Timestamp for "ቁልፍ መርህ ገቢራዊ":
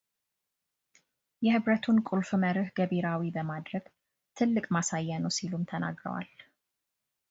2.09-3.23